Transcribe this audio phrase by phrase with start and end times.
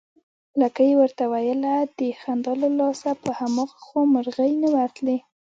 [0.61, 5.17] لکۍ يې ورته ويله، د خندا له لاسه په هماغه خوا مرغۍ نه ورتلې